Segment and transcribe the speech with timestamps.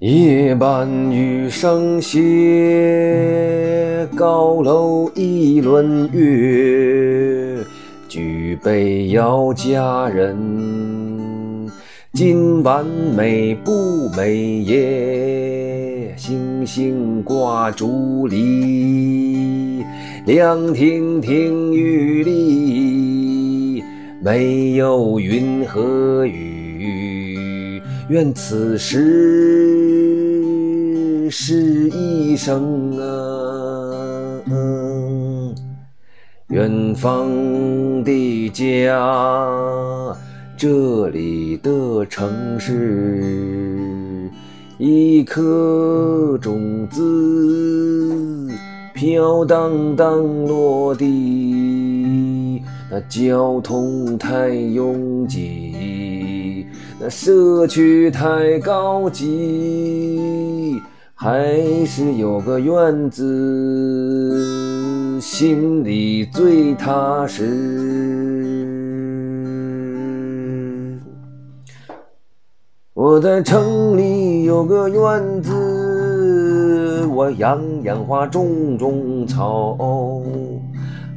[0.00, 2.20] 夜半雨声歇，
[4.14, 7.64] 高楼一轮月。
[8.08, 11.68] 举杯邀佳人，
[12.12, 12.86] 今晚
[13.16, 16.14] 美不美耶？
[16.16, 19.82] 星星挂竹篱，
[20.26, 23.82] 凉亭亭玉立，
[24.22, 29.87] 没有云和雨，愿此时
[31.30, 34.42] 是一生啊。
[36.48, 37.28] 远方
[38.02, 40.16] 的家，
[40.56, 44.30] 这里的城市，
[44.78, 48.50] 一颗种子
[48.94, 52.62] 飘荡荡落地。
[52.90, 56.66] 那交通太拥挤，
[56.98, 60.80] 那社区太高级，
[61.20, 63.20] 还是有个院子，
[65.20, 67.42] 心里最踏实。
[72.94, 79.76] 我在城里有个院子，我养养花，种种草，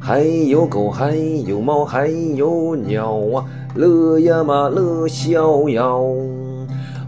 [0.00, 1.14] 还有狗，还
[1.46, 6.04] 有猫，还有鸟啊，乐呀嘛乐逍遥。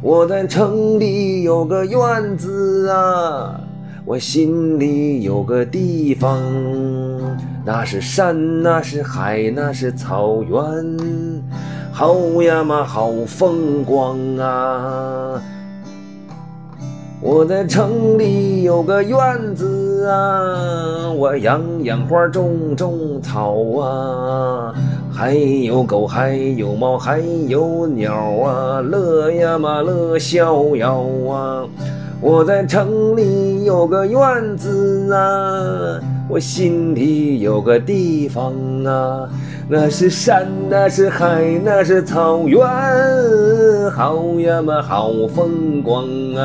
[0.04, 3.58] 我在城里有个院子啊，
[4.04, 6.38] 我心里有个地方，
[7.64, 10.60] 那是山，那是海，那是草原，
[11.90, 15.42] 好呀嘛好风光啊！
[17.26, 19.18] 我在城里有个院
[19.56, 24.74] 子啊，我养养花，种种草啊，
[25.10, 28.12] 还有狗，还有猫，还有鸟
[28.44, 31.64] 啊，乐呀嘛乐逍遥啊！
[32.26, 39.28] 我在城里有个院子啊，我心里有个地方啊，
[39.68, 42.58] 那是山，那是海，那是草原，
[43.90, 46.42] 好呀嘛好风光啊！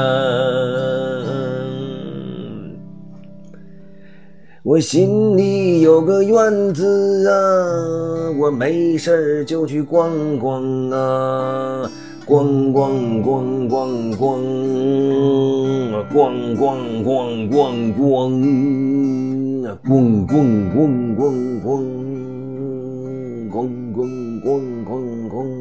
[4.64, 11.90] 我心里有个院子啊，我没事就去逛逛啊，
[12.30, 14.22] 咣咣咣咣咣，
[16.14, 16.62] 咣咣
[17.04, 18.30] 咣咣咣，
[19.84, 19.98] 咣
[20.28, 20.38] 咣
[20.70, 20.78] 咣
[21.18, 21.22] 咣
[21.64, 21.68] 咣，
[23.50, 23.58] 咣
[23.96, 24.00] 咣
[24.44, 24.48] 咣
[24.86, 25.59] 咣咣。